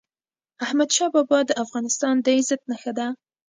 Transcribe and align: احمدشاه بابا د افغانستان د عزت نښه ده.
احمدشاه 0.65 1.09
بابا 1.15 1.39
د 1.45 1.51
افغانستان 1.63 2.15
د 2.19 2.27
عزت 2.37 2.61
نښه 2.71 2.91
ده. 2.97 3.07